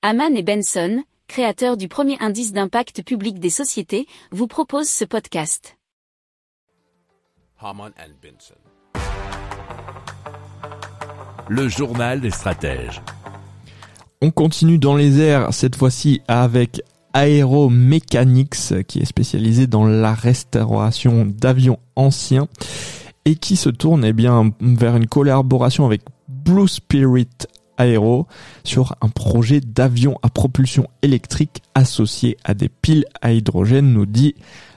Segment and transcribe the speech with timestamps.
[0.00, 5.76] Haman et Benson, créateurs du premier indice d'impact public des sociétés, vous proposent ce podcast.
[7.58, 8.54] Haman and Benson.
[11.48, 13.02] Le journal des stratèges.
[14.22, 16.80] On continue dans les airs, cette fois-ci avec
[17.12, 22.46] Aeromechanics, qui est spécialisé dans la restauration d'avions anciens
[23.24, 28.26] et qui se tourne eh bien, vers une collaboration avec Blue Spirit Aero
[28.64, 34.34] sur un projet d'avion à propulsion électrique associé à des piles à hydrogène, nous dit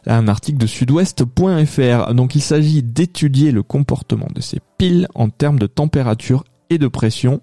[0.07, 2.13] un article de sudouest.fr.
[2.13, 6.87] Donc il s'agit d'étudier le comportement de ces piles en termes de température et de
[6.87, 7.41] pression.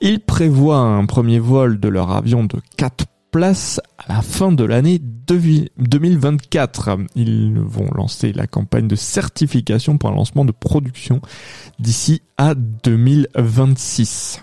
[0.00, 4.64] Il prévoit un premier vol de leur avion de 4 places à la fin de
[4.64, 6.98] l'année 2024.
[7.14, 11.20] Ils vont lancer la campagne de certification pour un lancement de production
[11.78, 14.42] d'ici à 2026.